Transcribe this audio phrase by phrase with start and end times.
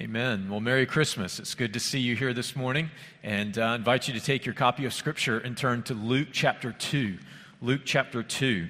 [0.00, 0.48] Amen.
[0.48, 1.40] Well, Merry Christmas.
[1.40, 2.88] It's good to see you here this morning.
[3.24, 6.28] And uh, I invite you to take your copy of Scripture and turn to Luke
[6.30, 7.18] chapter 2.
[7.60, 8.68] Luke chapter 2.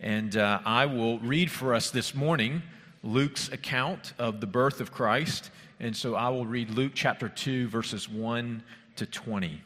[0.00, 2.62] And uh, I will read for us this morning
[3.02, 5.50] Luke's account of the birth of Christ.
[5.80, 8.62] And so I will read Luke chapter 2, verses 1
[8.96, 9.60] to 20.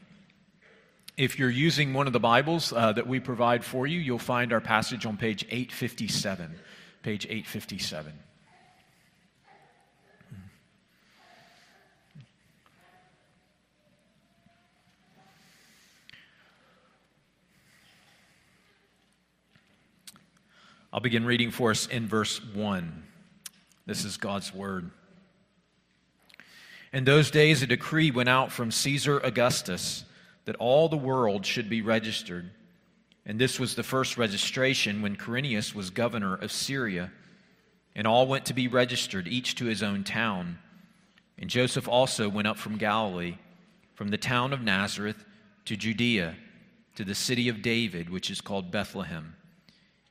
[1.16, 4.52] If you're using one of the Bibles uh, that we provide for you, you'll find
[4.52, 6.52] our passage on page 857.
[7.04, 8.12] Page 857.
[20.92, 23.02] I'll begin reading for us in verse 1.
[23.86, 24.90] This is God's word.
[26.92, 30.04] In those days, a decree went out from Caesar Augustus
[30.44, 32.50] that all the world should be registered.
[33.24, 37.10] And this was the first registration when Quirinius was governor of Syria.
[37.96, 40.58] And all went to be registered, each to his own town.
[41.38, 43.38] And Joseph also went up from Galilee,
[43.94, 45.24] from the town of Nazareth
[45.64, 46.36] to Judea,
[46.96, 49.36] to the city of David, which is called Bethlehem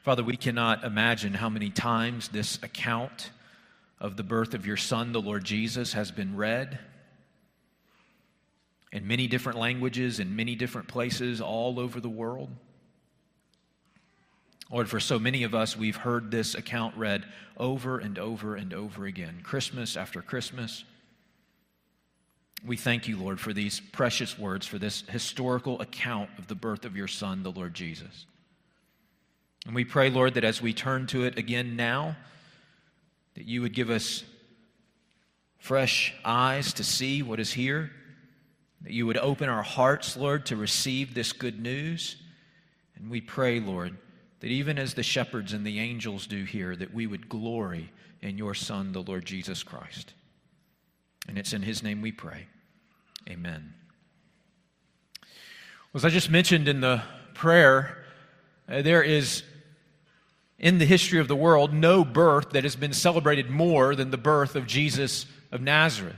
[0.00, 3.30] Father, we cannot imagine how many times this account
[4.00, 6.78] of the birth of your Son, the Lord Jesus, has been read
[8.92, 12.48] in many different languages, in many different places all over the world.
[14.70, 17.26] Lord, for so many of us, we've heard this account read
[17.58, 20.84] over and over and over again, Christmas after Christmas.
[22.64, 26.86] We thank you, Lord, for these precious words, for this historical account of the birth
[26.86, 28.24] of your Son, the Lord Jesus.
[29.66, 32.16] And we pray, Lord, that as we turn to it again now,
[33.34, 34.24] that you would give us
[35.58, 37.90] fresh eyes to see what is here,
[38.82, 42.16] that you would open our hearts, Lord, to receive this good news.
[42.96, 43.96] And we pray, Lord,
[44.40, 48.38] that even as the shepherds and the angels do here, that we would glory in
[48.38, 50.14] your Son, the Lord Jesus Christ.
[51.28, 52.46] And it's in his name we pray.
[53.28, 53.74] Amen.
[55.94, 57.02] As I just mentioned in the
[57.34, 58.04] prayer,
[58.68, 59.42] uh, there is
[60.60, 64.18] in the history of the world no birth that has been celebrated more than the
[64.18, 66.16] birth of Jesus of Nazareth.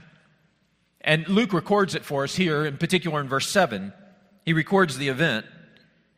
[1.01, 3.93] And Luke records it for us here, in particular in verse 7.
[4.45, 5.45] He records the event.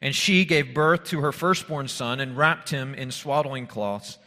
[0.02, 4.18] And she gave birth to her firstborn son and wrapped him in swaddling cloths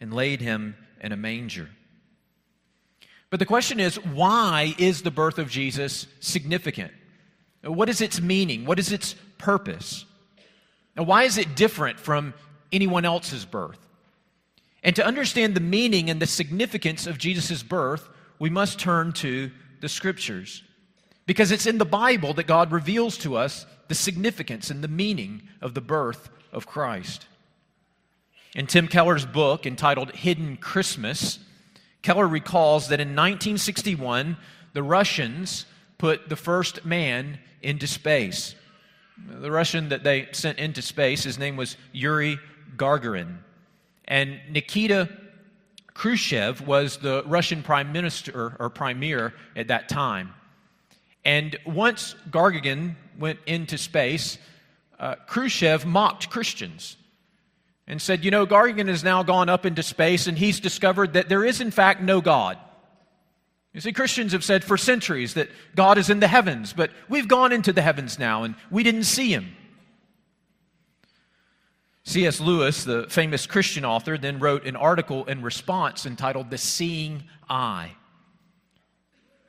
[0.00, 1.70] and laid him in a manger.
[3.28, 6.92] But the question is why is the birth of Jesus significant?
[7.62, 8.64] What is its meaning?
[8.64, 10.04] What is its purpose?
[10.96, 12.32] Now, why is it different from
[12.72, 13.78] anyone else's birth.
[14.82, 18.08] And to understand the meaning and the significance of Jesus' birth,
[18.38, 20.62] we must turn to the scriptures.
[21.26, 25.42] Because it's in the Bible that God reveals to us the significance and the meaning
[25.60, 27.26] of the birth of Christ.
[28.54, 31.40] In Tim Keller's book entitled Hidden Christmas,
[32.02, 34.36] Keller recalls that in 1961,
[34.72, 35.66] the Russians
[35.98, 38.54] put the first man into space.
[39.28, 42.38] The Russian that they sent into space, his name was Yuri
[42.76, 43.38] Gagarin.
[44.04, 45.08] And Nikita
[45.94, 50.34] Khrushchev was the Russian prime minister or premier at that time.
[51.24, 54.38] And once Gagarin went into space,
[55.00, 56.96] uh, Khrushchev mocked Christians
[57.86, 61.28] and said, You know, Gagarin has now gone up into space and he's discovered that
[61.28, 62.58] there is, in fact, no God.
[63.72, 67.28] You see, Christians have said for centuries that God is in the heavens, but we've
[67.28, 69.54] gone into the heavens now and we didn't see him.
[72.06, 72.40] C.S.
[72.40, 77.96] Lewis, the famous Christian author, then wrote an article in response entitled The Seeing Eye.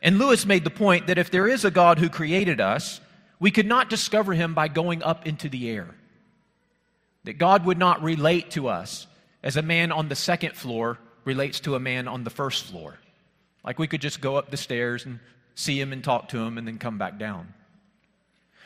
[0.01, 2.99] And Lewis made the point that if there is a God who created us,
[3.39, 5.93] we could not discover him by going up into the air.
[7.25, 9.05] That God would not relate to us
[9.43, 12.97] as a man on the second floor relates to a man on the first floor.
[13.63, 15.19] Like we could just go up the stairs and
[15.53, 17.53] see him and talk to him and then come back down.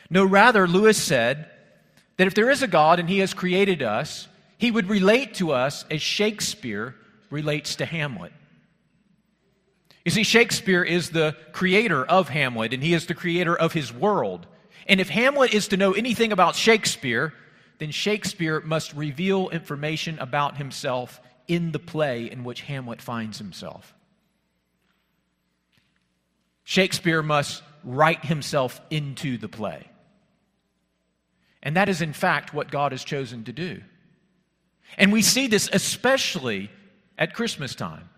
[0.08, 1.50] No, rather, Lewis said
[2.16, 4.28] that if there is a God and he has created us,
[4.58, 6.94] he would relate to us as Shakespeare
[7.30, 8.32] relates to Hamlet.
[10.04, 13.92] You see, Shakespeare is the creator of Hamlet, and he is the creator of his
[13.92, 14.46] world.
[14.86, 17.32] And if Hamlet is to know anything about Shakespeare,
[17.78, 23.94] then Shakespeare must reveal information about himself in the play in which Hamlet finds himself.
[26.64, 29.88] Shakespeare must write himself into the play.
[31.62, 33.82] And that is, in fact, what God has chosen to do.
[34.98, 36.70] And we see this especially
[37.16, 38.08] at Christmas time.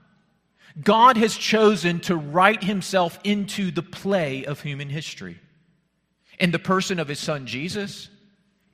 [0.83, 5.39] God has chosen to write himself into the play of human history
[6.41, 8.09] in the person of his son Jesus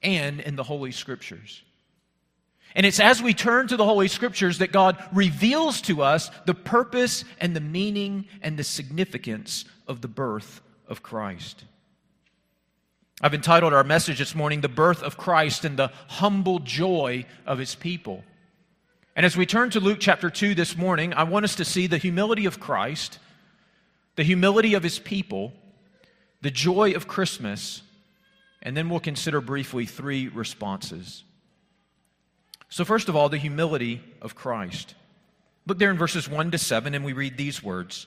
[0.03, 1.63] and in the Holy Scriptures.
[2.75, 6.55] And it's as we turn to the Holy Scriptures that God reveals to us the
[6.55, 11.65] purpose and the meaning and the significance of the birth of Christ.
[13.23, 17.59] I've entitled our message this morning, The Birth of Christ and the Humble Joy of
[17.59, 18.25] His People.
[19.15, 21.87] And as we turn to Luke chapter 2 this morning, I want us to see
[21.87, 23.19] the humility of Christ,
[24.17, 25.53] the humility of His people,
[26.41, 27.83] the joy of Christmas,
[28.63, 31.23] and then we'll consider briefly three responses.
[32.71, 34.95] So, first of all, the humility of Christ.
[35.67, 38.07] Look there in verses 1 to 7, and we read these words.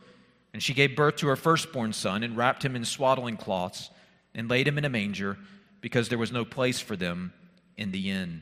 [0.53, 3.89] And she gave birth to her firstborn son and wrapped him in swaddling cloths
[4.35, 5.37] and laid him in a manger
[5.81, 7.33] because there was no place for them
[7.77, 8.41] in the inn.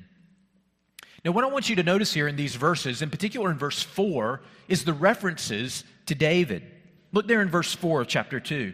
[1.24, 3.82] Now, what I want you to notice here in these verses, in particular in verse
[3.82, 6.64] 4, is the references to David.
[7.12, 8.74] Look there in verse 4 of chapter 2.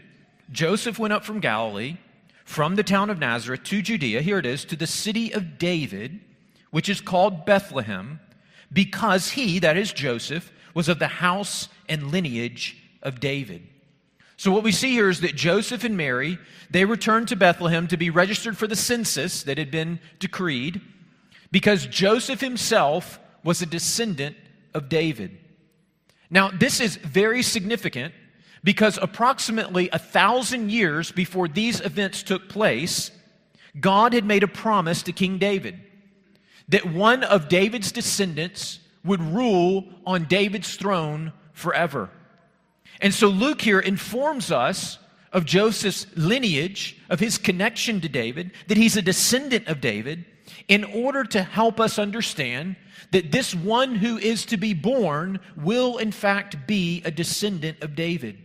[0.52, 1.98] Joseph went up from Galilee,
[2.44, 6.20] from the town of Nazareth to Judea, here it is, to the city of David,
[6.70, 8.20] which is called Bethlehem,
[8.72, 13.66] because he, that is Joseph, was of the house and lineage of David.
[14.38, 16.38] So what we see here is that Joseph and Mary,
[16.70, 20.82] they returned to Bethlehem to be registered for the census that had been decreed
[21.52, 24.36] because Joseph himself was a descendant
[24.74, 25.38] of David.
[26.30, 28.14] Now, this is very significant
[28.64, 33.12] because approximately a thousand years before these events took place,
[33.80, 35.80] God had made a promise to King David
[36.68, 42.10] that one of David's descendants would rule on David's throne forever.
[43.02, 45.00] And so Luke here informs us
[45.32, 50.26] of Joseph's lineage, of his connection to David, that he's a descendant of David,
[50.68, 52.76] in order to help us understand
[53.12, 57.96] that this one who is to be born will, in fact, be a descendant of
[57.96, 58.38] David,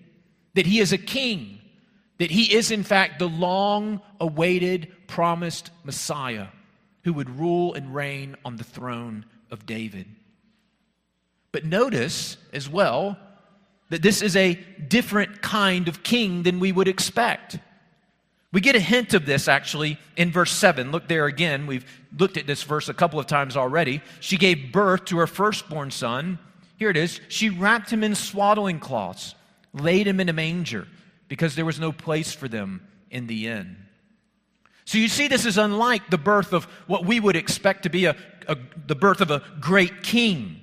[0.54, 1.60] that he is a king,
[2.18, 6.48] that he is, in fact, the long awaited, promised Messiah
[7.04, 10.06] who would rule and reign on the throne of David.
[11.52, 13.18] But notice as well
[13.90, 14.54] that this is a
[14.88, 17.58] different kind of king than we would expect.
[18.52, 20.90] We get a hint of this actually in verse 7.
[20.90, 21.66] Look there again.
[21.66, 21.84] We've
[22.18, 24.00] looked at this verse a couple of times already.
[24.18, 26.38] She gave birth to her firstborn son.
[26.76, 27.20] Here it is.
[27.28, 29.34] She wrapped him in swaddling cloths,
[29.72, 30.88] laid him in a manger,
[31.28, 33.76] because there was no place for them in the inn.
[34.84, 38.06] So you see, this is unlike the birth of what we would expect to be
[38.06, 38.16] a,
[38.48, 38.56] a
[38.86, 40.60] the birth of a great king.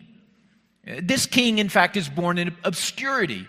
[1.01, 3.47] This king, in fact, is born in obscurity.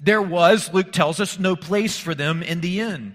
[0.00, 3.14] There was, Luke tells us, no place for them in the inn.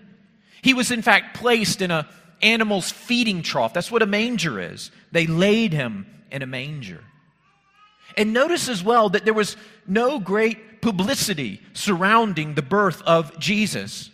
[0.61, 2.07] He was, in fact, placed in a
[2.41, 3.73] animal's feeding trough.
[3.73, 4.91] That's what a manger is.
[5.11, 7.03] They laid him in a manger.
[8.15, 14.09] And notice as well that there was no great publicity surrounding the birth of Jesus.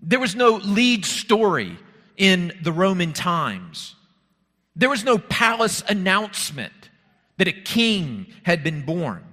[0.00, 1.76] There was no lead story
[2.16, 3.96] in the Roman times.
[4.76, 6.79] There was no palace announcement
[7.40, 9.24] that a king had been born.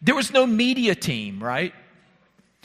[0.00, 1.74] There was no media team, right?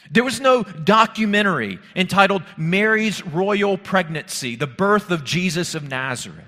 [0.10, 6.48] There was no documentary entitled Mary's Royal Pregnancy, the birth of Jesus of Nazareth.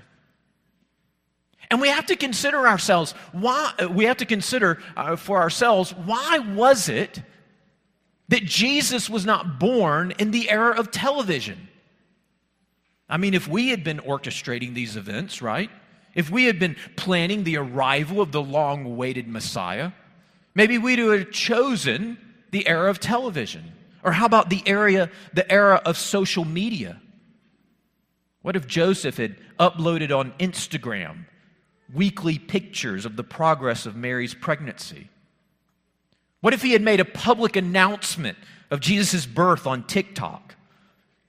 [1.70, 6.38] And we have to consider ourselves, why, we have to consider uh, for ourselves, why
[6.38, 7.22] was it
[8.28, 11.68] that Jesus was not born in the era of television?
[13.10, 15.70] I mean, if we had been orchestrating these events, right?
[16.16, 19.92] If we had been planning the arrival of the long awaited Messiah,
[20.54, 22.16] maybe we'd have chosen
[22.50, 23.72] the era of television.
[24.02, 27.02] Or how about the area, the era of social media?
[28.40, 31.26] What if Joseph had uploaded on Instagram
[31.92, 35.10] weekly pictures of the progress of Mary's pregnancy?
[36.40, 38.38] What if he had made a public announcement
[38.70, 40.54] of Jesus' birth on TikTok?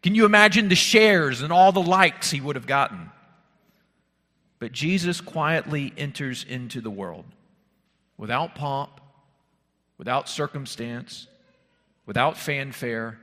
[0.01, 3.11] Can you imagine the shares and all the likes he would have gotten?
[4.59, 7.25] But Jesus quietly enters into the world
[8.17, 8.99] without pomp,
[9.97, 11.27] without circumstance,
[12.05, 13.19] without fanfare,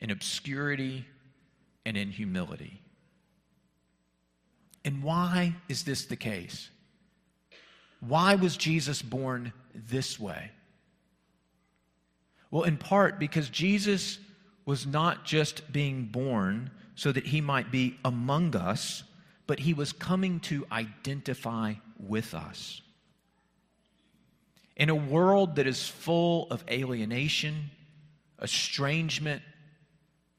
[0.00, 1.04] in obscurity
[1.84, 2.80] and in humility.
[4.84, 6.70] And why is this the case?
[8.00, 10.50] Why was Jesus born this way?
[12.50, 14.18] Well, in part because Jesus
[14.64, 19.04] was not just being born so that he might be among us,
[19.50, 22.82] but he was coming to identify with us.
[24.76, 27.72] In a world that is full of alienation,
[28.40, 29.42] estrangement,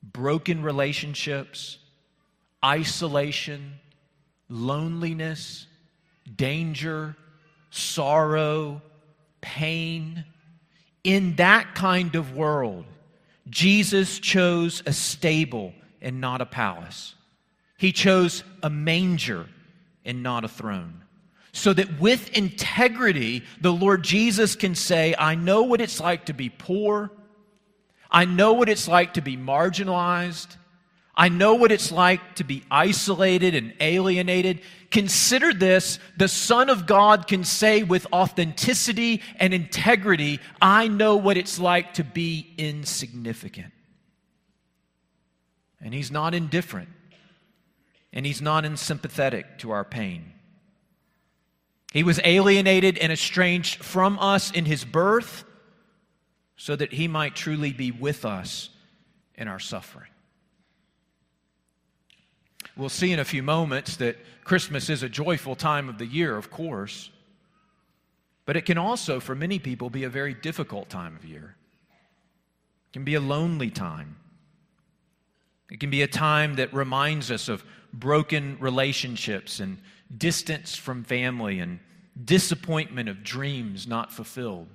[0.02, 1.78] broken relationships,
[2.64, 3.74] isolation,
[4.48, 5.68] loneliness,
[6.34, 7.18] danger,
[7.70, 8.82] sorrow,
[9.42, 10.24] pain.
[11.04, 12.86] In that kind of world,
[13.50, 17.14] Jesus chose a stable and not a palace.
[17.82, 19.48] He chose a manger
[20.06, 21.02] and not a throne.
[21.52, 26.34] So that with integrity, the Lord Jesus can say, I know what it's like to
[26.34, 27.10] be poor.
[28.12, 30.58] I know what it's like to be marginalized.
[31.16, 34.62] I know what it's like to be isolated and alienated.
[34.92, 41.36] Consider this the Son of God can say with authenticity and integrity, I know what
[41.36, 43.74] it's like to be insignificant.
[45.84, 46.90] And He's not indifferent,
[48.14, 50.34] and He's not unsympathetic to our pain.
[51.92, 55.44] He was alienated and estranged from us in His birth
[56.56, 58.70] so that He might truly be with us
[59.36, 60.08] in our suffering.
[62.78, 66.38] We'll see in a few moments that Christmas is a joyful time of the year,
[66.38, 67.10] of course,
[68.46, 71.56] but it can also, for many people, be a very difficult time of year.
[72.90, 74.16] It can be a lonely time.
[75.70, 79.78] It can be a time that reminds us of broken relationships and
[80.16, 81.80] distance from family and
[82.24, 84.68] disappointment of dreams not fulfilled.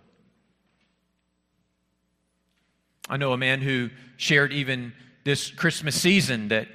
[3.08, 4.92] I know a man who shared even
[5.24, 6.68] this Christmas season that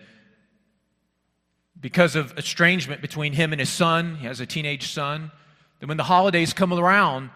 [1.81, 4.15] because of estrangement between him and his son.
[4.15, 5.31] He has a teenage son.
[5.79, 7.31] That when the holidays come around,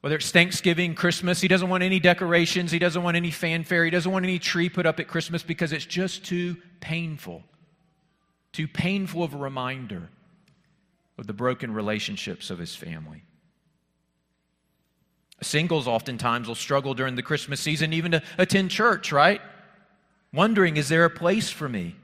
[0.00, 3.90] whether it's Thanksgiving, Christmas, he doesn't want any decorations, he doesn't want any fanfare, he
[3.90, 7.42] doesn't want any tree put up at Christmas because it's just too painful.
[8.58, 10.10] Too painful of a reminder
[11.16, 13.22] of the broken relationships of his family.
[15.40, 19.40] Singles oftentimes will struggle during the Christmas season even to attend church, right?
[20.32, 21.94] Wondering, is there a place for me?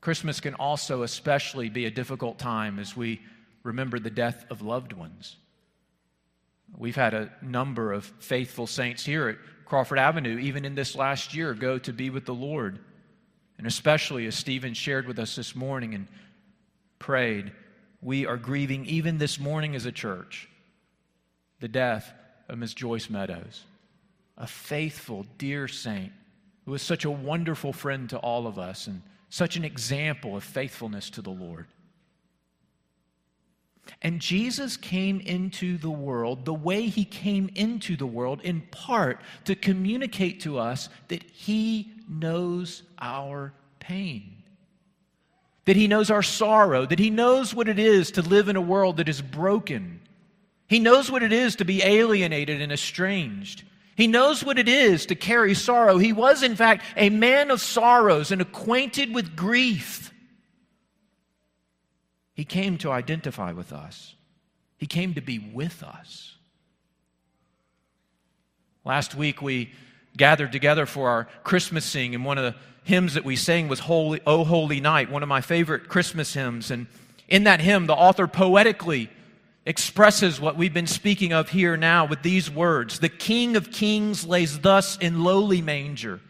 [0.00, 3.20] Christmas can also especially be a difficult time as we
[3.64, 5.36] remember the death of loved ones.
[6.74, 11.34] We've had a number of faithful saints here at Crawford Avenue, even in this last
[11.34, 12.78] year, go to be with the Lord.
[13.58, 16.08] And especially as Stephen shared with us this morning and
[16.98, 17.52] prayed,
[18.02, 20.48] we are grieving even this morning as a church
[21.60, 22.12] the death
[22.48, 23.62] of Miss Joyce Meadows,
[24.36, 26.12] a faithful, dear saint
[26.64, 30.44] who was such a wonderful friend to all of us and such an example of
[30.44, 31.66] faithfulness to the Lord.
[34.00, 39.20] And Jesus came into the world the way he came into the world, in part
[39.44, 44.42] to communicate to us that he knows our pain,
[45.64, 48.60] that he knows our sorrow, that he knows what it is to live in a
[48.60, 50.00] world that is broken.
[50.68, 53.62] He knows what it is to be alienated and estranged.
[53.96, 55.98] He knows what it is to carry sorrow.
[55.98, 60.12] He was, in fact, a man of sorrows and acquainted with grief.
[62.34, 64.16] He came to identify with us,
[64.76, 66.36] He came to be with us.
[68.84, 69.72] Last week, we
[70.16, 73.80] gathered together for our Christmas sing, and one of the hymns that we sang was
[73.80, 76.70] Holy, O Holy Night, one of my favorite Christmas hymns.
[76.70, 76.86] And
[77.28, 79.10] in that hymn, the author poetically
[79.66, 84.26] expresses what we've been speaking of here now with these words The King of Kings
[84.26, 86.20] lays thus in lowly manger,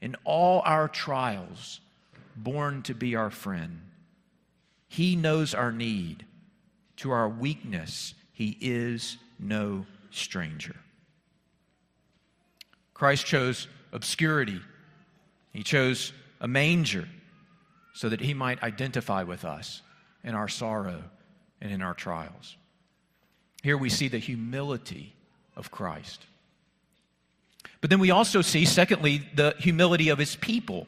[0.00, 1.80] in all our trials,
[2.36, 3.82] born to be our friend.
[4.88, 6.24] He knows our need.
[6.98, 10.74] To our weakness, He is no stranger.
[12.98, 14.60] Christ chose obscurity,
[15.52, 17.08] He chose a manger
[17.94, 19.82] so that He might identify with us
[20.24, 21.04] in our sorrow
[21.60, 22.56] and in our trials.
[23.62, 25.14] Here we see the humility
[25.56, 26.26] of Christ.
[27.80, 30.86] But then we also see, secondly, the humility of his people.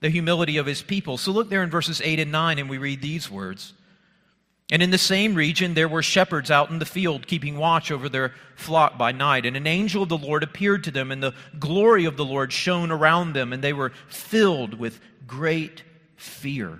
[0.00, 1.18] The humility of his people.
[1.18, 3.74] So look there in verses 8 and 9, and we read these words.
[4.70, 8.08] And in the same region there were shepherds out in the field, keeping watch over
[8.08, 9.44] their flock by night.
[9.46, 12.52] And an angel of the Lord appeared to them, and the glory of the Lord
[12.52, 15.82] shone around them, and they were filled with great
[16.16, 16.78] fear.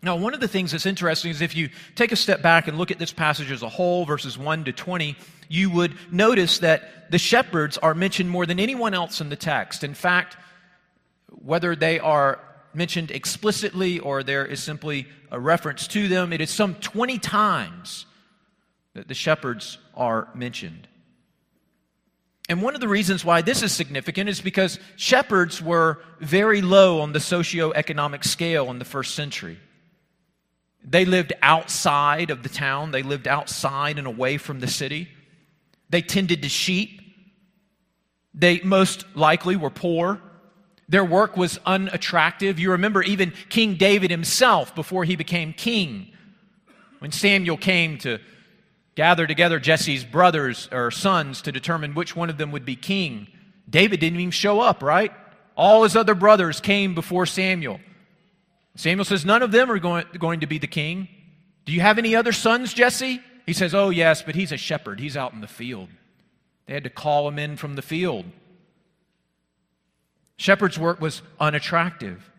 [0.00, 2.78] Now, one of the things that's interesting is if you take a step back and
[2.78, 5.16] look at this passage as a whole, verses 1 to 20,
[5.48, 9.82] you would notice that the shepherds are mentioned more than anyone else in the text.
[9.82, 10.36] In fact,
[11.30, 12.38] whether they are
[12.78, 18.06] mentioned explicitly or there is simply a reference to them, it is some 20 times
[18.94, 20.88] that the shepherds are mentioned.
[22.48, 27.02] And one of the reasons why this is significant is because shepherds were very low
[27.02, 29.58] on the socioeconomic scale in the first century.
[30.82, 35.08] They lived outside of the town, they lived outside and away from the city.
[35.90, 37.02] They tended to sheep.
[38.32, 40.20] They most likely were poor.
[40.88, 42.58] Their work was unattractive.
[42.58, 46.12] You remember even King David himself before he became king.
[46.98, 48.18] When Samuel came to
[48.94, 53.28] gather together Jesse's brothers or sons to determine which one of them would be king,
[53.68, 55.12] David didn't even show up, right?
[55.56, 57.80] All his other brothers came before Samuel.
[58.76, 61.08] Samuel says, None of them are going, going to be the king.
[61.64, 63.20] Do you have any other sons, Jesse?
[63.44, 65.00] He says, Oh, yes, but he's a shepherd.
[65.00, 65.88] He's out in the field.
[66.66, 68.24] They had to call him in from the field.
[70.38, 72.30] Shepherd's work was unattractive.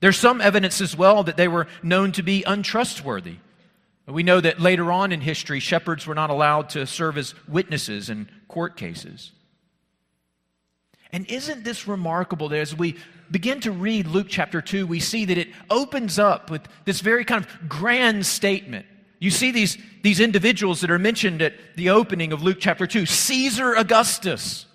[0.00, 3.36] There's some evidence as well that they were known to be untrustworthy.
[4.08, 8.10] We know that later on in history, shepherds were not allowed to serve as witnesses
[8.10, 9.30] in court cases.
[11.12, 12.96] And isn't this remarkable that as we
[13.30, 17.24] begin to read Luke chapter 2, we see that it opens up with this very
[17.24, 18.86] kind of grand statement.
[19.18, 23.06] You see these, these individuals that are mentioned at the opening of Luke chapter 2
[23.06, 24.66] Caesar Augustus.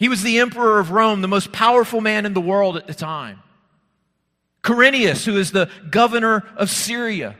[0.00, 2.94] He was the emperor of Rome, the most powerful man in the world at the
[2.94, 3.42] time.
[4.64, 7.36] Quirinius, who is the governor of Syria.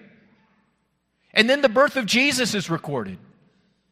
[1.32, 3.16] And then the birth of Jesus is recorded.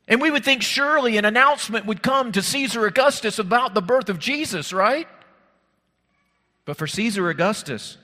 [0.07, 4.11] And we would think surely an announcement would come to Caesar Augustus about the birth
[4.11, 5.09] of Jesus, right?
[6.67, 7.97] But for Caesar Augustus,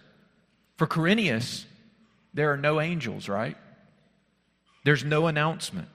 [0.76, 1.66] for Quirinius,
[2.32, 3.58] there are no angels, right?
[4.86, 5.88] There's no announcement.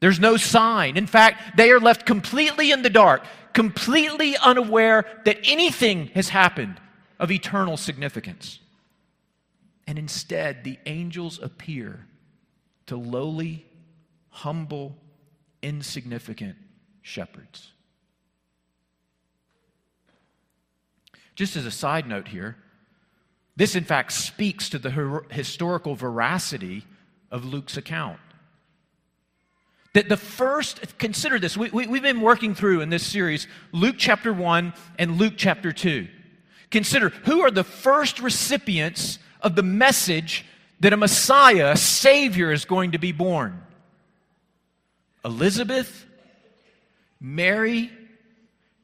[0.00, 0.96] There's no sign.
[0.96, 6.80] In fact, they are left completely in the dark, completely unaware that anything has happened
[7.18, 8.60] of eternal significance.
[9.86, 12.06] And instead, the angels appear
[12.86, 13.66] to lowly,
[14.30, 14.96] humble,
[15.62, 16.56] insignificant
[17.02, 17.72] shepherds.
[21.34, 22.56] Just as a side note here,
[23.56, 26.84] this in fact speaks to the historical veracity
[27.30, 28.20] of Luke's account.
[29.94, 33.96] That the first, consider this, we, we, we've been working through in this series Luke
[33.98, 36.06] chapter 1 and Luke chapter 2.
[36.70, 40.44] Consider who are the first recipients of the message
[40.80, 43.62] that a Messiah, a Savior, is going to be born
[45.24, 46.06] Elizabeth,
[47.20, 47.90] Mary,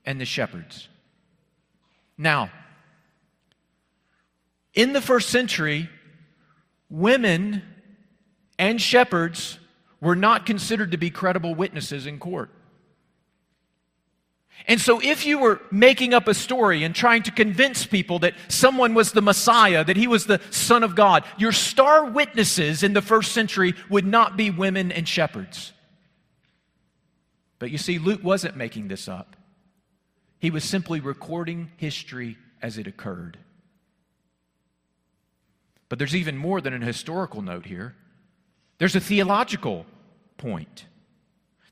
[0.05, 0.89] and the shepherds.
[2.19, 2.51] Now,
[4.73, 5.89] in the first century,
[6.91, 7.63] women
[8.59, 9.59] and shepherds
[10.05, 12.51] were not considered to be credible witnesses in court.
[14.69, 18.35] And so, if you were making up a story and trying to convince people that
[18.49, 22.93] someone was the Messiah, that he was the Son of God, your star witnesses in
[22.93, 25.73] the first century would not be women and shepherds.
[27.59, 29.37] But you see, Luke wasn't making this up.
[30.39, 33.39] He was simply recording history as it occurred.
[35.89, 37.95] But there's even more than an historical note here,
[38.79, 39.87] there's a theological
[40.37, 40.87] point.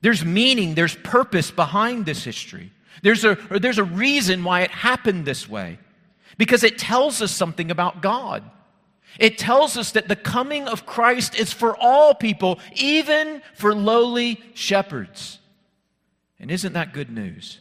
[0.01, 2.73] There's meaning, there's purpose behind this history.
[3.03, 5.79] There's a, there's a reason why it happened this way
[6.39, 8.43] because it tells us something about God.
[9.19, 14.41] It tells us that the coming of Christ is for all people, even for lowly
[14.55, 15.39] shepherds.
[16.41, 17.61] And isn't that good news?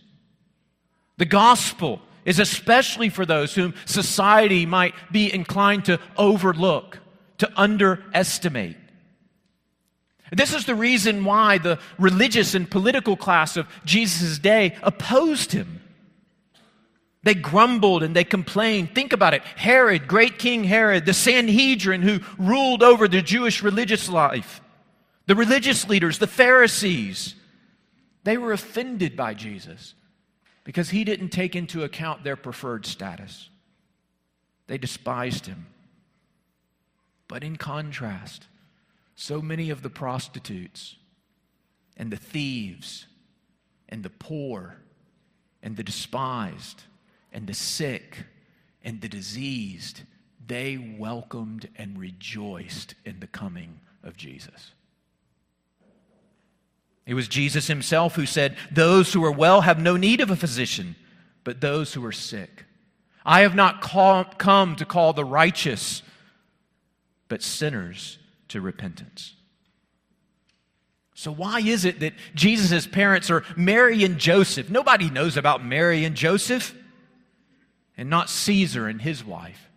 [1.18, 7.00] The gospel is especially for those whom society might be inclined to overlook,
[7.40, 8.78] to underestimate.
[10.32, 15.82] This is the reason why the religious and political class of Jesus' day opposed him.
[17.24, 18.96] They grumbled and they complained.
[18.96, 24.10] Think about it Herod, great King Herod, the Sanhedrin who ruled over the Jewish religious
[24.10, 24.62] life,
[25.28, 27.36] the religious leaders, the Pharisees,
[28.24, 29.96] they were offended by Jesus
[30.63, 33.50] because he didn't take into account their preferred status.
[34.67, 35.67] They despised him.
[37.28, 38.48] But in contrast,
[39.22, 40.96] so many of the prostitutes
[41.96, 43.06] and the thieves
[43.88, 44.78] and the poor
[45.62, 46.82] and the despised
[47.32, 48.26] and the sick
[48.84, 50.02] and the diseased,
[50.48, 54.72] they welcomed and rejoiced in the coming of Jesus.
[57.06, 60.36] It was Jesus himself who said, Those who are well have no need of a
[60.36, 60.96] physician,
[61.44, 62.66] but those who are sick.
[63.24, 66.02] I have not call, come to call the righteous,
[67.28, 68.18] but sinners
[68.52, 69.34] to repentance.
[71.14, 74.70] So, why is it that Jesus' parents are Mary and Joseph?
[74.70, 76.74] Nobody knows about Mary and Joseph
[77.98, 79.70] and not Caesar and his wife?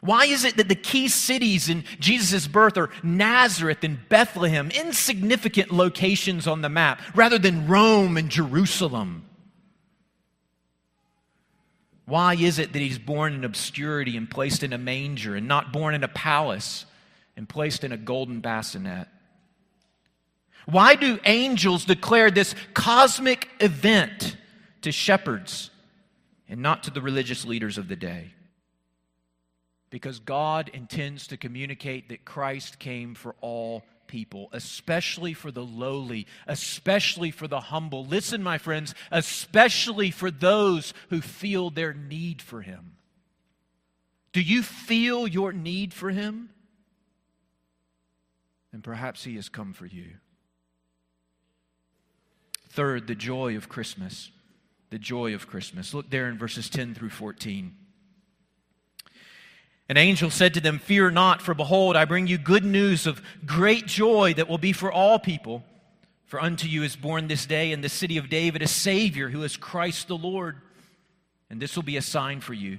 [0.00, 5.70] Why is it that the key cities in Jesus' birth are Nazareth and Bethlehem, insignificant
[5.70, 9.24] locations on the map, rather than Rome and Jerusalem?
[12.04, 15.72] Why is it that he's born in obscurity and placed in a manger and not
[15.72, 16.84] born in a palace
[17.36, 19.08] and placed in a golden bassinet?
[20.66, 24.36] Why do angels declare this cosmic event
[24.82, 25.70] to shepherds
[26.48, 28.34] and not to the religious leaders of the day.
[29.88, 36.26] Because God intends to communicate that Christ came for all people, especially for the lowly,
[36.46, 38.04] especially for the humble.
[38.04, 42.96] Listen, my friends, especially for those who feel their need for Him.
[44.32, 46.50] Do you feel your need for Him?
[48.72, 50.14] And perhaps He has come for you.
[52.70, 54.30] Third, the joy of Christmas
[54.92, 55.94] the joy of Christmas.
[55.94, 57.74] Look there in verses 10 through 14.
[59.88, 63.22] An angel said to them, Fear not, for behold, I bring you good news of
[63.46, 65.64] great joy that will be for all people.
[66.26, 69.42] For unto you is born this day in the city of David a Savior who
[69.44, 70.60] is Christ the Lord.
[71.48, 72.78] And this will be a sign for you.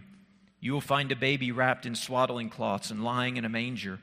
[0.59, 3.97] You will find a baby wrapped in swaddling cloths and lying in a manger.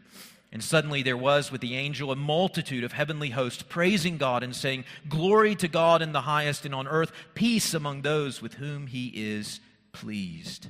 [0.52, 4.54] And suddenly there was with the angel a multitude of heavenly hosts praising God and
[4.54, 8.88] saying, Glory to God in the highest, and on earth peace among those with whom
[8.88, 9.60] he is
[9.92, 10.68] pleased.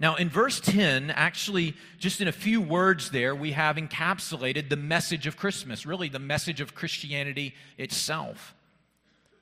[0.00, 4.76] Now, in verse 10, actually, just in a few words there, we have encapsulated the
[4.76, 8.54] message of Christmas, really the message of Christianity itself.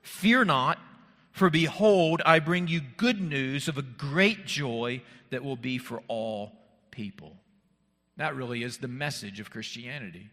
[0.03, 0.77] Fear not,
[1.31, 6.03] for behold, I bring you good news of a great joy that will be for
[6.07, 6.51] all
[6.91, 7.35] people.
[8.17, 10.29] That really is the message of Christianity.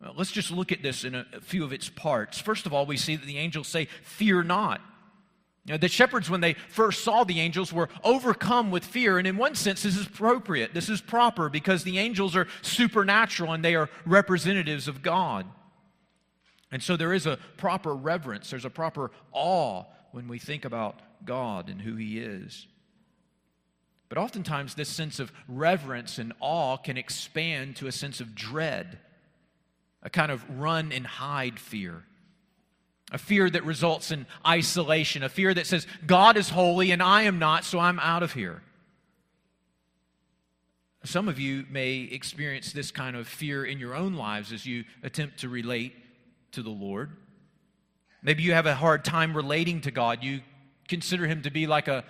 [0.00, 2.38] Well, let's just look at this in a, a, few of its parts.
[2.38, 4.80] First of all, we see that the angels say, Fear not.
[5.64, 9.18] You know, the shepherds, when they first saw the angels, were overcome with fear.
[9.18, 10.72] And in one sense, this is appropriate.
[10.72, 15.46] This is proper because the angels are supernatural and they are representatives of God.
[16.72, 21.00] And so there is a proper reverence, there's a proper awe when we think about
[21.24, 22.66] God and who He is.
[24.08, 28.98] But oftentimes, this sense of reverence and awe can expand to a sense of dread,
[30.02, 32.04] a kind of run and hide fear.
[33.10, 37.22] A fear that results in isolation, a fear that says, God is holy and I
[37.22, 38.62] am not, so I'm out of here.
[41.04, 44.84] Some of you may experience this kind of fear in your own lives as you
[45.02, 45.94] attempt to relate
[46.52, 47.10] to the Lord.
[48.22, 50.22] Maybe you have a hard time relating to God.
[50.22, 50.40] You
[50.88, 52.04] consider Him to be like a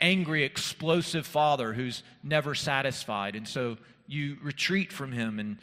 [0.00, 3.36] angry, explosive father who's never satisfied.
[3.36, 3.76] And so
[4.06, 5.58] you retreat from him, and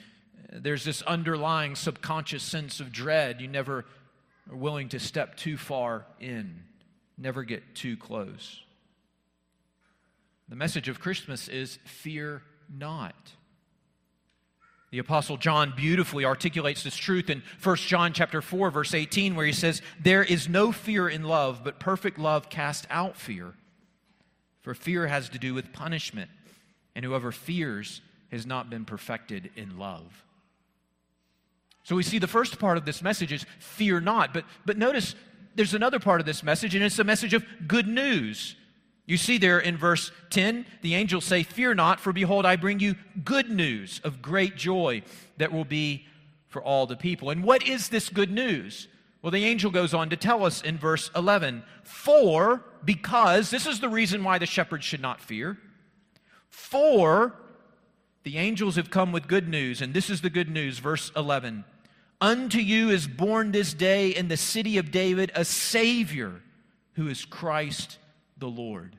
[0.52, 3.42] uh, there's this underlying subconscious sense of dread.
[3.42, 3.86] You never
[4.50, 6.64] are willing to step too far in,
[7.18, 8.62] never get too close.
[10.50, 13.32] The message of Christmas is fear not.
[14.92, 19.46] The apostle John beautifully articulates this truth in 1 John chapter 4 verse 18 where
[19.46, 23.54] he says there is no fear in love but perfect love casts out fear
[24.62, 26.30] for fear has to do with punishment,
[26.96, 30.24] and whoever fears has not been perfected in love.
[31.84, 34.34] So we see the first part of this message is fear not.
[34.34, 35.16] But, but notice
[35.56, 38.56] there's another part of this message, and it's a message of good news.
[39.06, 42.80] You see there in verse 10, the angels say, Fear not, for behold, I bring
[42.80, 45.02] you good news of great joy
[45.38, 46.06] that will be
[46.48, 47.30] for all the people.
[47.30, 48.88] And what is this good news?
[49.22, 53.80] Well, the angel goes on to tell us in verse 11, For, because, this is
[53.80, 55.58] the reason why the shepherds should not fear,
[56.50, 57.36] for
[58.24, 61.66] the angels have come with good news, and this is the good news, verse 11.
[62.20, 66.42] Unto you is born this day in the city of David a Savior
[66.94, 67.98] who is Christ
[68.38, 68.96] the Lord.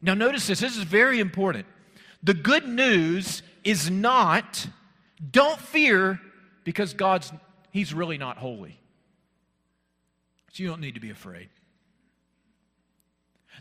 [0.00, 1.66] Now, notice this, this is very important.
[2.22, 4.66] The good news is not,
[5.30, 6.20] don't fear
[6.64, 7.32] because God's,
[7.70, 8.78] He's really not holy.
[10.54, 11.48] You don't need to be afraid.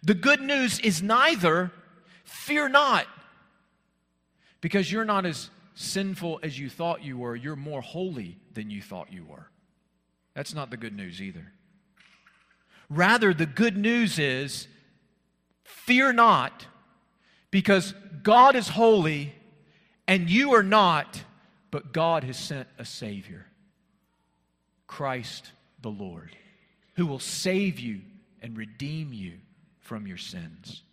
[0.04, 1.72] The good news is neither,
[2.24, 3.06] fear not
[4.62, 8.82] because you're not as sinful as you thought you were, you're more holy than you
[8.82, 9.50] thought you were.
[10.34, 11.52] That's not the good news either.
[12.90, 14.68] Rather, the good news is
[15.64, 16.68] fear not,
[17.50, 19.34] because God is holy
[20.08, 21.24] and you are not,
[21.72, 23.48] but God has sent a Savior,
[24.88, 25.52] Christ
[25.82, 26.36] the Lord,
[26.96, 28.02] who will save you
[28.42, 29.34] and redeem you
[29.80, 30.84] from your sins.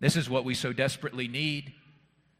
[0.00, 1.72] This is what we so desperately need.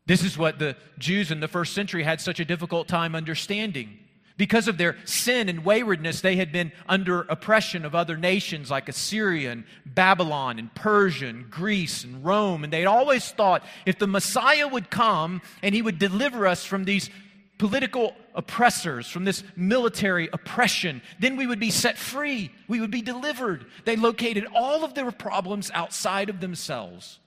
[0.06, 3.98] This is what the Jews in the first century had such a difficult time understanding.
[4.38, 8.88] Because of their sin and waywardness, they had been under oppression of other nations like
[8.88, 12.62] Assyria and Babylon and Persia and Greece and Rome.
[12.62, 16.84] And they'd always thought if the Messiah would come and he would deliver us from
[16.84, 17.10] these
[17.58, 22.52] political oppressors, from this military oppression, then we would be set free.
[22.68, 23.66] We would be delivered.
[23.84, 27.18] They located all of their problems outside of themselves.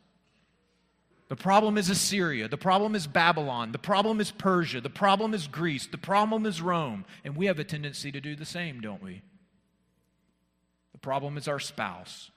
[1.27, 2.47] The problem is Assyria.
[2.47, 3.71] The problem is Babylon.
[3.71, 4.81] The problem is Persia.
[4.81, 5.87] The problem is Greece.
[5.87, 7.05] The problem is Rome.
[7.23, 9.21] And we have a tendency to do the same, don't we?
[10.91, 12.31] The problem is our spouse.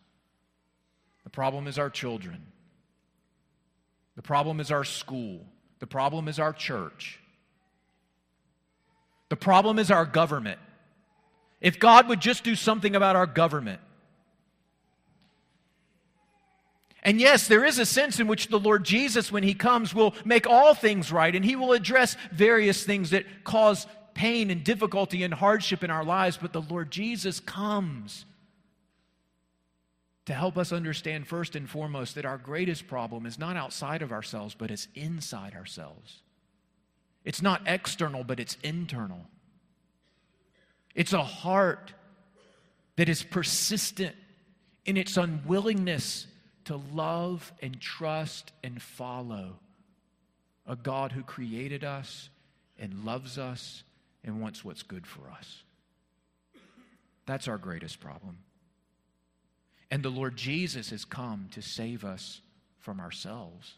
[1.24, 2.46] The problem is our children.
[4.14, 5.40] The problem is our school.
[5.80, 7.18] The problem is our church.
[9.28, 10.58] The problem is our government.
[11.60, 13.80] If God would just do something about our government,
[17.04, 20.14] And yes, there is a sense in which the Lord Jesus, when he comes, will
[20.24, 25.22] make all things right and he will address various things that cause pain and difficulty
[25.22, 26.38] and hardship in our lives.
[26.40, 28.24] But the Lord Jesus comes
[30.24, 34.10] to help us understand, first and foremost, that our greatest problem is not outside of
[34.10, 36.22] ourselves, but it's inside ourselves.
[37.24, 39.26] It's not external, but it's internal.
[40.94, 41.92] It's a heart
[42.96, 44.14] that is persistent
[44.84, 46.26] in its unwillingness
[46.66, 49.58] to love and trust and follow
[50.66, 52.28] a God who created us
[52.78, 53.82] and loves us
[54.22, 55.62] and wants what's good for us.
[57.26, 58.38] That's our greatest problem.
[59.90, 62.40] And the Lord Jesus has come to save us
[62.78, 63.74] from ourselves.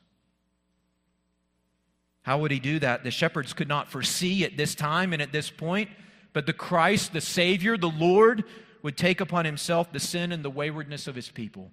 [2.26, 3.04] How would he do that?
[3.04, 5.90] The shepherds could not foresee at this time and at this point,
[6.32, 8.42] but the Christ, the Savior, the Lord,
[8.82, 11.70] would take upon himself the sin and the waywardness of his people.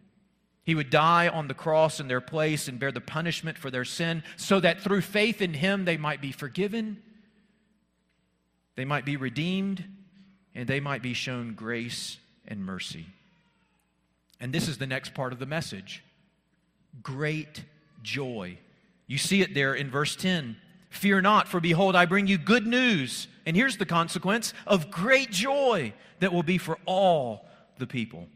[0.63, 3.83] He would die on the cross in their place and bear the punishment for their
[3.83, 7.01] sin so that through faith in him they might be forgiven,
[8.75, 9.83] they might be redeemed,
[10.53, 13.07] and they might be shown grace and mercy.
[14.39, 16.03] And this is the next part of the message
[17.01, 17.63] great
[18.03, 18.59] joy.
[19.07, 20.57] You see it there in verse 10.
[20.89, 23.27] Fear not, for behold, I bring you good news.
[23.45, 27.45] And here's the consequence of great joy that will be for all
[27.77, 28.27] the people.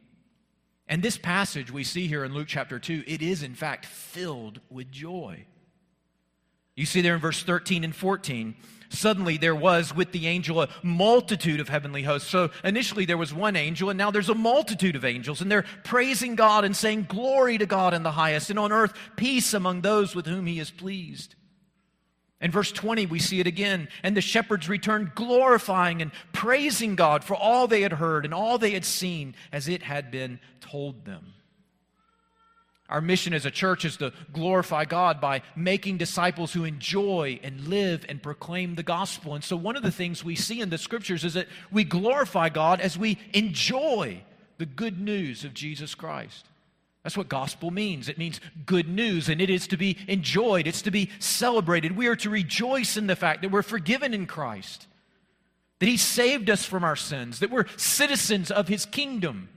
[0.87, 4.59] And this passage we see here in Luke chapter 2, it is in fact filled
[4.69, 5.45] with joy.
[6.77, 8.55] You see there in verse 13 and 14,
[8.89, 12.29] suddenly there was with the angel a multitude of heavenly hosts.
[12.29, 15.65] So initially there was one angel, and now there's a multitude of angels, and they're
[15.83, 19.81] praising God and saying, Glory to God in the highest, and on earth peace among
[19.81, 21.33] those with whom he is pleased.
[22.39, 23.87] In verse 20, we see it again.
[24.03, 28.59] And the shepherds returned, glorifying and praising God for all they had heard and all
[28.59, 31.33] they had seen as it had been told them.
[32.89, 37.67] Our mission as a church is to glorify God by making disciples who enjoy and
[37.67, 39.35] live and proclaim the gospel.
[39.35, 42.47] And so, one of the things we see in the scriptures is that we glorify
[42.47, 44.21] God as we enjoy
[44.57, 46.45] the good news of Jesus Christ.
[47.03, 48.09] That's what gospel means.
[48.09, 51.95] It means good news, and it is to be enjoyed, it's to be celebrated.
[51.95, 54.87] We are to rejoice in the fact that we're forgiven in Christ,
[55.79, 59.49] that He saved us from our sins, that we're citizens of His kingdom,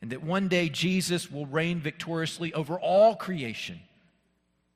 [0.00, 3.80] and that one day Jesus will reign victoriously over all creation,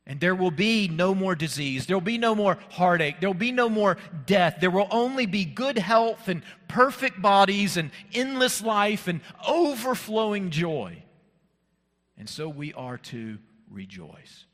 [0.07, 1.87] And there will be no more disease.
[1.87, 3.21] There will be no more heartache.
[3.21, 4.59] There will be no more death.
[4.61, 11.03] There will only be good health and perfect bodies and endless life and overflowing joy.
[12.19, 13.39] And so we are to
[13.71, 14.45] rejoice.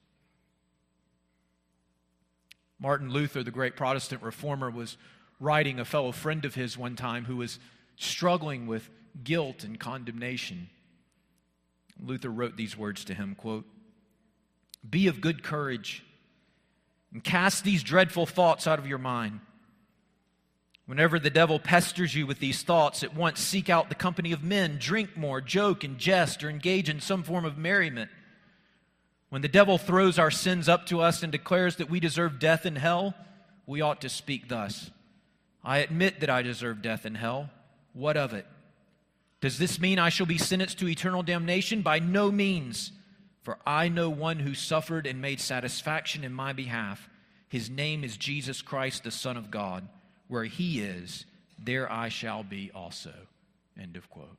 [2.78, 4.96] Martin Luther, the great Protestant reformer, was
[5.40, 7.58] writing a fellow friend of his one time who was
[7.96, 8.88] struggling with
[9.22, 10.68] guilt and condemnation.
[12.02, 13.66] Luther wrote these words to him quote,
[14.88, 16.02] Be of good courage
[17.12, 19.40] and cast these dreadful thoughts out of your mind.
[20.86, 24.42] Whenever the devil pesters you with these thoughts, at once seek out the company of
[24.42, 28.10] men, drink more, joke and jest, or engage in some form of merriment.
[29.28, 32.66] When the devil throws our sins up to us and declares that we deserve death
[32.66, 33.14] in hell,
[33.66, 34.90] we ought to speak thus
[35.62, 37.50] I admit that I deserve death in hell.
[37.92, 38.46] What of it?
[39.40, 41.82] Does this mean I shall be sentenced to eternal damnation?
[41.82, 42.92] By no means.
[43.42, 47.08] For I know one who suffered and made satisfaction in my behalf.
[47.48, 49.88] His name is Jesus Christ, the Son of God.
[50.28, 51.24] Where he is,
[51.58, 53.14] there I shall be also.
[53.80, 54.36] End of quote.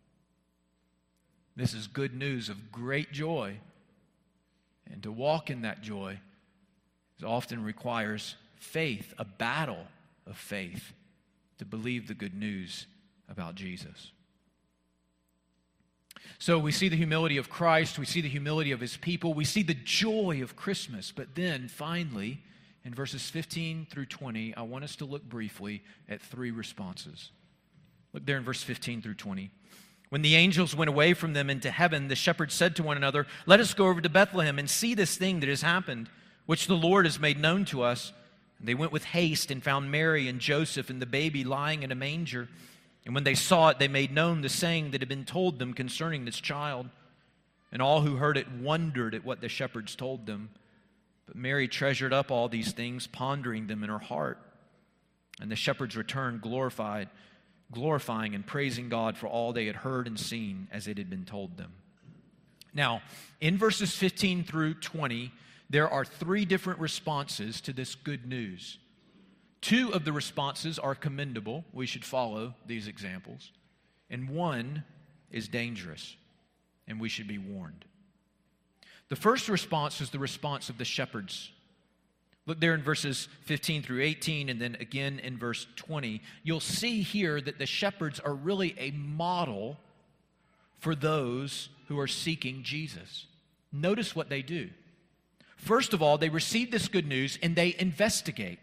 [1.55, 3.57] This is good news of great joy.
[4.91, 6.19] And to walk in that joy
[7.23, 9.87] often requires faith, a battle
[10.25, 10.93] of faith,
[11.59, 12.87] to believe the good news
[13.29, 14.11] about Jesus.
[16.41, 19.45] So we see the humility of Christ, we see the humility of his people, we
[19.45, 21.11] see the joy of Christmas.
[21.11, 22.41] But then finally,
[22.83, 27.29] in verses 15 through 20, I want us to look briefly at three responses.
[28.11, 29.51] Look there in verse 15 through 20.
[30.09, 33.27] When the angels went away from them into heaven, the shepherds said to one another,
[33.45, 36.09] Let us go over to Bethlehem and see this thing that has happened,
[36.47, 38.13] which the Lord has made known to us.
[38.57, 41.91] And they went with haste and found Mary and Joseph and the baby lying in
[41.91, 42.49] a manger.
[43.05, 45.73] And when they saw it, they made known the saying that had been told them
[45.73, 46.89] concerning this child.
[47.71, 50.49] And all who heard it wondered at what the shepherds told them.
[51.25, 54.37] But Mary treasured up all these things, pondering them in her heart.
[55.39, 57.09] And the shepherds returned glorified,
[57.71, 61.25] glorifying and praising God for all they had heard and seen as it had been
[61.25, 61.71] told them.
[62.73, 63.01] Now,
[63.39, 65.31] in verses 15 through 20,
[65.69, 68.77] there are three different responses to this good news.
[69.61, 71.63] Two of the responses are commendable.
[71.71, 73.51] We should follow these examples.
[74.09, 74.83] And one
[75.31, 76.15] is dangerous,
[76.87, 77.85] and we should be warned.
[79.09, 81.51] The first response is the response of the shepherds.
[82.47, 86.21] Look there in verses 15 through 18, and then again in verse 20.
[86.43, 89.77] You'll see here that the shepherds are really a model
[90.79, 93.27] for those who are seeking Jesus.
[93.71, 94.69] Notice what they do.
[95.55, 98.57] First of all, they receive this good news and they investigate.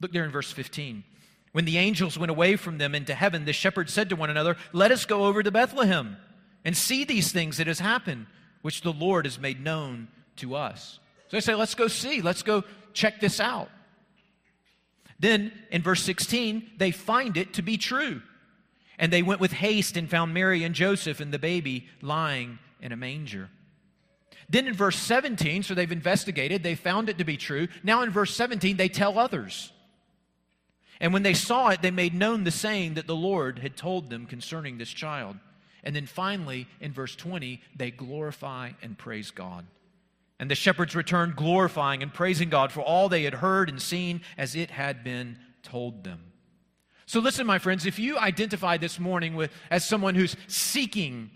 [0.00, 1.04] Look there in verse 15.
[1.52, 4.56] When the angels went away from them into heaven, the shepherds said to one another,
[4.72, 6.16] Let us go over to Bethlehem
[6.64, 8.26] and see these things that has happened,
[8.62, 10.98] which the Lord has made known to us.
[11.28, 13.70] So they say, Let's go see, let's go check this out.
[15.20, 18.20] Then in verse 16, they find it to be true.
[18.98, 22.92] And they went with haste and found Mary and Joseph and the baby lying in
[22.92, 23.48] a manger.
[24.48, 27.68] Then in verse 17, so they've investigated, they found it to be true.
[27.82, 29.72] Now in verse 17, they tell others.
[31.04, 34.08] And when they saw it, they made known the saying that the Lord had told
[34.08, 35.36] them concerning this child.
[35.82, 39.66] And then finally, in verse 20, they glorify and praise God.
[40.40, 44.22] And the shepherds returned glorifying and praising God for all they had heard and seen
[44.38, 46.20] as it had been told them.
[47.04, 51.30] So listen, my friends, if you identify this morning with, as someone who's seeking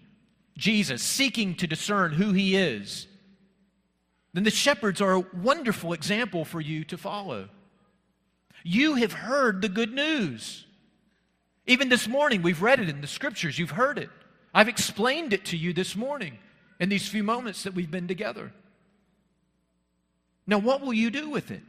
[0.57, 3.07] Jesus, seeking to discern who he is,
[4.33, 7.50] then the shepherds are a wonderful example for you to follow.
[8.64, 10.66] You have heard the good news.
[11.66, 13.59] Even this morning, we've read it in the scriptures.
[13.59, 14.11] You've heard it.
[14.55, 16.38] I've explained it to you this morning
[16.81, 18.53] in these few moments that we've been together.
[20.47, 21.62] Now, what will you do with it?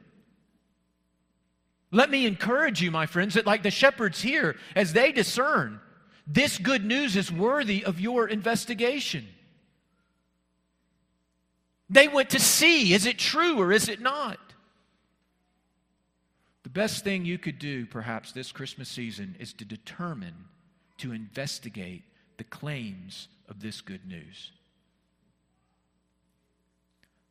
[1.92, 5.82] Let me encourage you, my friends, that like the shepherds here, as they discern,
[6.26, 9.28] this good news is worthy of your investigation.
[11.90, 14.40] They went to see is it true or is it not?
[16.70, 20.36] The best thing you could do, perhaps, this Christmas season is to determine
[21.00, 22.04] to investigate
[22.38, 24.52] the claims of this good news.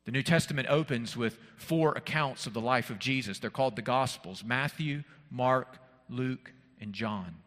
[0.03, 3.39] The New Testament opens with four accounts of the life of Jesus.
[3.39, 5.77] They're called the Gospels Matthew, Mark,
[6.09, 6.51] Luke,
[6.81, 7.37] and John.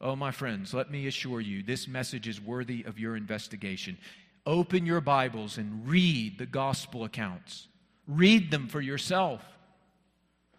[0.00, 3.98] Oh, my friends, let me assure you, this message is worthy of your investigation.
[4.46, 7.66] Open your Bibles and read the Gospel accounts,
[8.06, 9.42] read them for yourself.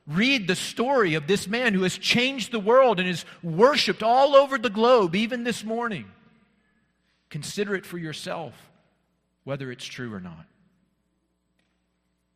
[0.08, 4.36] Read the story of this man who has changed the world and is worshiped all
[4.36, 6.06] over the globe, even this morning.
[7.30, 8.54] Consider it for yourself
[9.44, 10.46] whether it's true or not.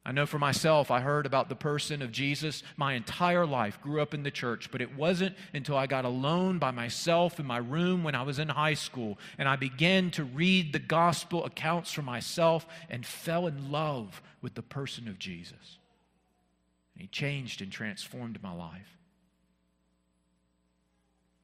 [0.07, 4.01] I know for myself, I heard about the person of Jesus my entire life, grew
[4.01, 7.57] up in the church, but it wasn't until I got alone by myself in my
[7.57, 11.91] room when I was in high school and I began to read the gospel accounts
[11.91, 15.79] for myself and fell in love with the person of Jesus.
[16.95, 18.97] And he changed and transformed my life.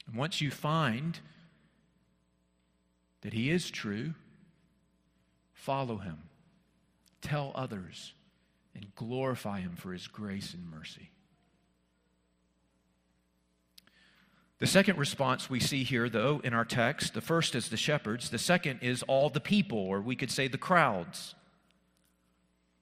[0.07, 1.19] And once you find
[3.21, 4.15] that he is true,
[5.53, 6.23] follow him,
[7.21, 8.13] tell others
[8.75, 11.11] and glorify Him for His grace and mercy.
[14.59, 18.29] The second response we see here, though, in our text, the first is the shepherds,
[18.29, 21.33] the second is all the people, or we could say the crowds.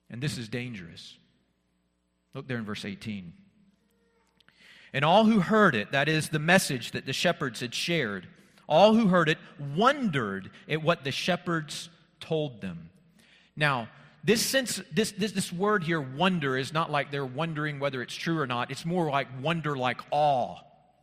[0.09, 1.17] And this is dangerous.
[2.33, 3.33] Look there in verse 18.
[4.93, 8.27] And all who heard it, that is the message that the shepherds had shared,
[8.67, 9.37] all who heard it
[9.75, 12.89] wondered at what the shepherds told them.
[13.55, 13.89] Now,
[14.23, 18.15] this sense, this, this, this word here, wonder, is not like they're wondering whether it's
[18.15, 18.71] true or not.
[18.71, 20.57] It's more like wonder, like awe,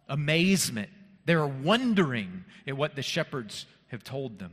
[0.08, 0.90] amazement.
[1.24, 4.52] They're wondering at what the shepherds have told them.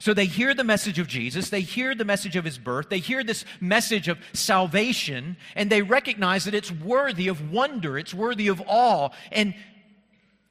[0.00, 3.00] So they hear the message of Jesus, they hear the message of his birth, they
[3.00, 8.48] hear this message of salvation, and they recognize that it's worthy of wonder, it's worthy
[8.48, 9.10] of awe.
[9.30, 9.54] And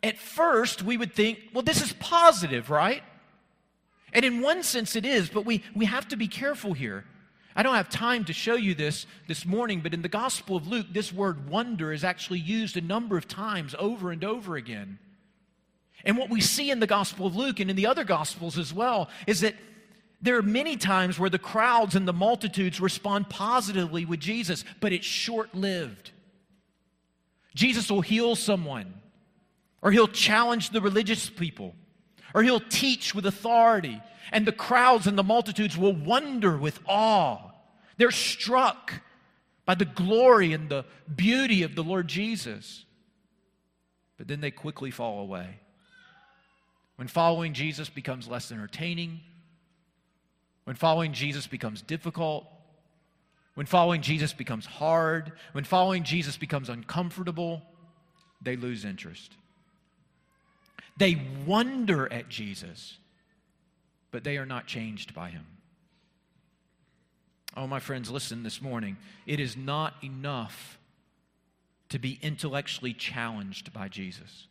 [0.03, 3.01] at first, we would think, well, this is positive, right?
[4.13, 7.05] And in one sense, it is, but we, we have to be careful here.
[7.55, 10.67] I don't have time to show you this this morning, but in the Gospel of
[10.67, 14.99] Luke, this word wonder is actually used a number of times over and over again.
[16.05, 18.73] And what we see in the Gospel of Luke and in the other Gospels as
[18.73, 19.55] well is that
[20.21, 24.91] there are many times where the crowds and the multitudes respond positively with Jesus, but
[24.91, 26.11] it's short lived.
[27.55, 28.93] Jesus will heal someone,
[29.81, 31.73] or he'll challenge the religious people
[32.33, 37.51] or he'll teach with authority, and the crowds and the multitudes will wonder with awe.
[37.97, 39.01] They're struck
[39.65, 42.85] by the glory and the beauty of the Lord Jesus.
[44.17, 45.59] But then they quickly fall away.
[46.99, 49.21] When following Jesus becomes less entertaining,
[50.65, 52.45] when following Jesus becomes difficult,
[53.53, 57.61] when following Jesus becomes hard, when following Jesus becomes uncomfortable,
[58.41, 59.31] they lose interest.
[60.97, 62.97] They wonder at Jesus,
[64.11, 65.45] but they are not changed by him.
[67.55, 68.97] Oh, my friends, listen this morning.
[69.25, 70.77] It is not enough
[71.87, 74.48] to be intellectually challenged by Jesus.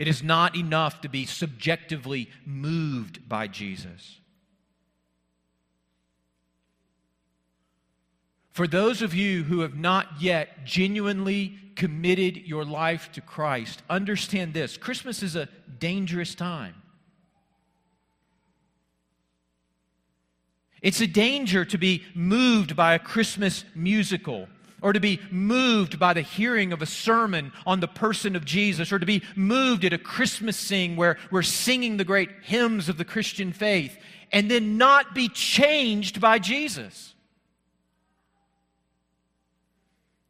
[0.00, 4.18] It is not enough to be subjectively moved by Jesus.
[8.50, 14.54] For those of you who have not yet genuinely committed your life to Christ, understand
[14.54, 16.76] this Christmas is a dangerous time.
[20.80, 24.48] It's a danger to be moved by a Christmas musical
[24.82, 28.92] or to be moved by the hearing of a sermon on the person of Jesus,
[28.92, 32.96] or to be moved at a Christmas sing where we're singing the great hymns of
[32.98, 33.96] the Christian faith,
[34.32, 37.14] and then not be changed by Jesus.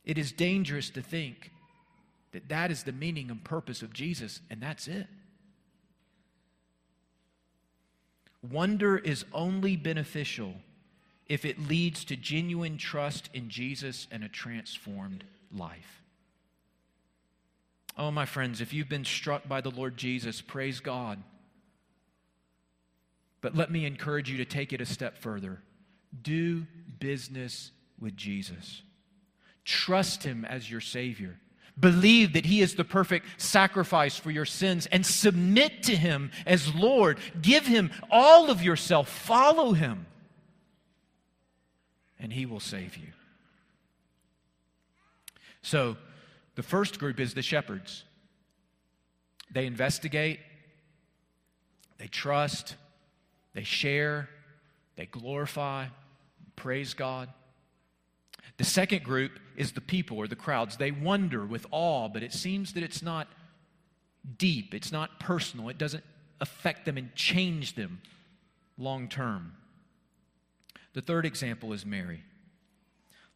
[0.04, 1.52] It is dangerous to think
[2.32, 5.06] that that is the meaning and purpose of Jesus, and that's it.
[8.42, 10.54] Wonder is only beneficial
[11.30, 15.22] if it leads to genuine trust in Jesus and a transformed
[15.56, 16.02] life.
[17.96, 21.22] Oh, my friends, if you've been struck by the Lord Jesus, praise God.
[23.40, 25.62] But let me encourage you to take it a step further.
[26.20, 26.66] Do
[26.98, 27.70] business
[28.00, 28.82] with Jesus.
[29.64, 31.38] Trust Him as your Savior.
[31.78, 36.74] Believe that He is the perfect sacrifice for your sins and submit to Him as
[36.74, 37.18] Lord.
[37.40, 39.08] Give Him all of yourself.
[39.08, 40.06] Follow Him,
[42.20, 43.08] and He will save you.
[45.62, 45.96] So,
[46.54, 48.04] the first group is the shepherds.
[49.52, 50.40] They investigate,
[51.98, 52.76] they trust,
[53.54, 54.28] they share,
[54.96, 55.86] they glorify,
[56.56, 57.28] praise God.
[58.58, 60.76] The second group is the people or the crowds.
[60.76, 63.26] They wonder with awe, but it seems that it's not
[64.36, 66.04] deep, it's not personal, it doesn't
[66.40, 68.00] affect them and change them
[68.78, 69.52] long term.
[70.92, 72.22] The third example is Mary.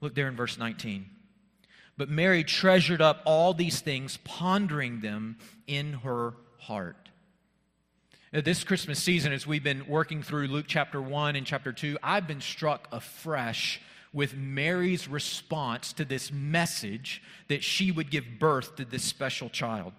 [0.01, 1.07] Look there in verse 19.
[1.97, 7.11] But Mary treasured up all these things, pondering them in her heart.
[8.33, 11.99] Now, this Christmas season, as we've been working through Luke chapter 1 and chapter 2,
[12.03, 13.81] I've been struck afresh
[14.13, 19.93] with Mary's response to this message that she would give birth to this special child.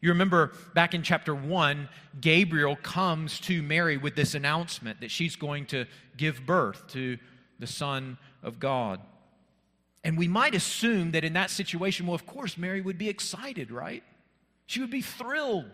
[0.00, 1.88] You remember back in chapter 1,
[2.20, 5.86] Gabriel comes to Mary with this announcement that she's going to
[6.16, 7.18] give birth to
[7.58, 9.00] the Son of God.
[10.02, 13.70] And we might assume that in that situation, well, of course, Mary would be excited,
[13.70, 14.02] right?
[14.66, 15.70] She would be thrilled.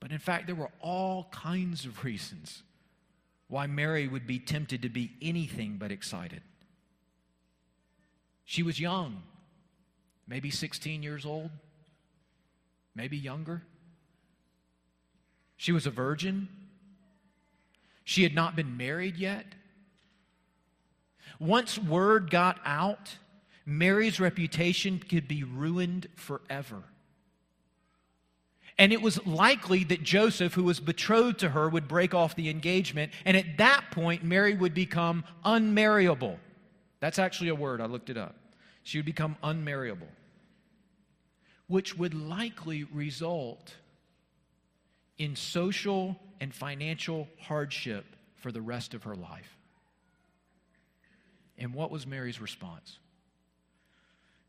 [0.00, 2.64] But in fact, there were all kinds of reasons
[3.48, 6.42] why Mary would be tempted to be anything but excited.
[8.44, 9.22] She was young,
[10.26, 11.50] maybe 16 years old,
[12.96, 13.62] maybe younger.
[15.56, 16.48] She was a virgin.
[18.04, 19.46] She had not been married yet.
[21.38, 23.16] Once word got out,
[23.66, 26.82] Mary's reputation could be ruined forever.
[28.78, 32.50] And it was likely that Joseph, who was betrothed to her, would break off the
[32.50, 33.12] engagement.
[33.24, 36.38] And at that point, Mary would become unmarriable.
[37.00, 38.36] That's actually a word, I looked it up.
[38.82, 40.08] She would become unmarriable,
[41.66, 43.74] which would likely result
[45.18, 48.04] in social and financial hardship
[48.36, 49.56] for the rest of her life.
[51.58, 52.98] And what was Mary's response?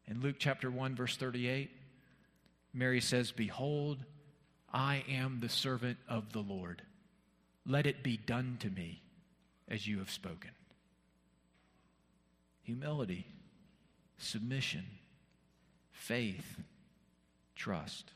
[0.07, 1.72] In Luke chapter 1, verse 38,
[2.74, 3.97] Mary says, Behold,
[4.72, 6.82] I am the servant of the Lord.
[7.65, 9.01] Let it be done to me
[9.68, 10.51] as you have spoken.
[12.63, 13.26] Humility,
[14.18, 14.86] submission,
[15.91, 16.59] faith,
[17.58, 18.12] trust.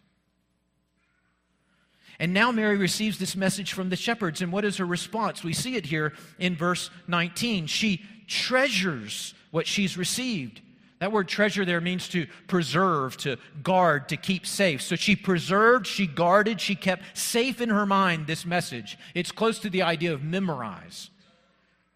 [2.19, 4.41] And now Mary receives this message from the shepherds.
[4.41, 5.43] And what is her response?
[5.43, 7.65] We see it here in verse 19.
[7.65, 10.61] She treasures what she's received.
[10.99, 14.83] That word treasure there means to preserve, to guard, to keep safe.
[14.83, 18.99] So she preserved, she guarded, she kept safe in her mind this message.
[19.15, 21.09] It's close to the idea of memorize.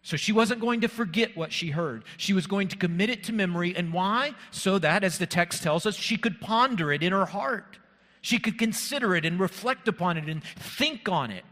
[0.06, 2.04] So she wasn't going to forget what she heard.
[2.16, 3.74] She was going to commit it to memory.
[3.74, 4.34] And why?
[4.52, 7.80] So that, as the text tells us, she could ponder it in her heart.
[8.20, 11.44] She could consider it and reflect upon it and think on it.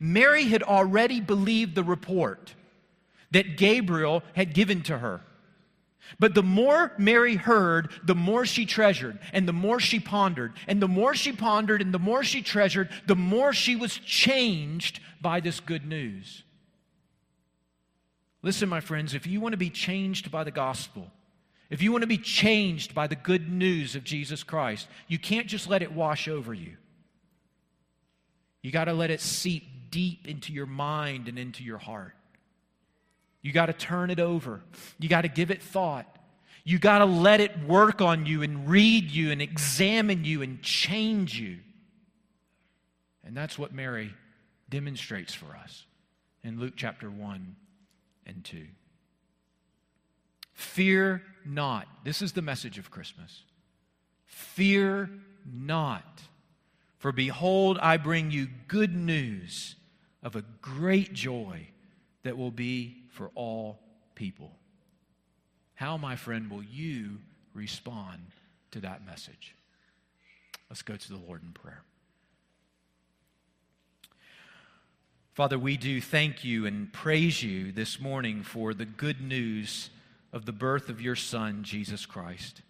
[0.00, 2.56] Mary had already believed the report
[3.30, 5.20] that Gabriel had given to her.
[6.18, 10.80] But the more Mary heard, the more she treasured, and the more she pondered, and
[10.80, 15.40] the more she pondered, and the more she treasured, the more she was changed by
[15.40, 16.42] this good news.
[18.42, 21.10] Listen, my friends, if you want to be changed by the gospel,
[21.68, 25.48] if you want to be changed by the good news of Jesus Christ, you can't
[25.48, 26.76] just let it wash over you.
[28.62, 32.15] You got to let it seep deep into your mind and into your heart.
[33.46, 34.60] You got to turn it over.
[34.98, 36.04] You got to give it thought.
[36.64, 40.60] You got to let it work on you and read you and examine you and
[40.62, 41.58] change you.
[43.24, 44.12] And that's what Mary
[44.68, 45.86] demonstrates for us
[46.42, 47.54] in Luke chapter 1
[48.26, 48.66] and 2.
[50.52, 51.86] Fear not.
[52.02, 53.44] This is the message of Christmas.
[54.24, 55.08] Fear
[55.48, 56.20] not.
[56.98, 59.76] For behold, I bring you good news
[60.20, 61.68] of a great joy
[62.24, 63.80] that will be for all
[64.14, 64.52] people.
[65.74, 67.18] How, my friend, will you
[67.54, 68.20] respond
[68.70, 69.54] to that message?
[70.68, 71.82] Let's go to the Lord in prayer.
[75.32, 79.90] Father, we do thank you and praise you this morning for the good news
[80.32, 82.62] of the birth of your Son, Jesus Christ.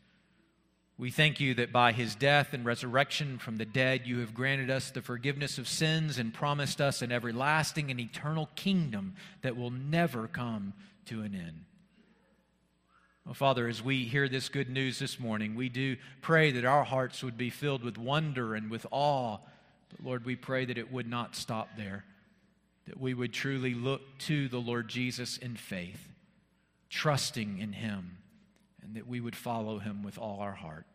[0.99, 4.70] We thank you that by his death and resurrection from the dead, you have granted
[4.70, 9.70] us the forgiveness of sins and promised us an everlasting and eternal kingdom that will
[9.70, 10.72] never come
[11.07, 11.64] to an end.
[13.26, 16.84] Well, Father, as we hear this good news this morning, we do pray that our
[16.84, 19.38] hearts would be filled with wonder and with awe.
[19.90, 22.05] But Lord, we pray that it would not stop there,
[22.86, 26.12] that we would truly look to the Lord Jesus in faith
[26.88, 28.18] trusting in Him,
[28.87, 30.87] and that we would follow Him with all our heart.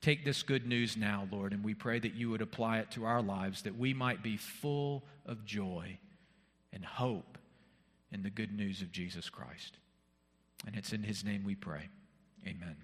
[0.00, 3.04] Take this good news now, Lord, and we pray that you would apply it to
[3.04, 5.98] our lives, that we might be full of joy
[6.72, 7.38] and hope
[8.10, 9.76] in the good news of Jesus Christ.
[10.66, 11.88] And it's in His name we pray.
[12.46, 12.76] Amen.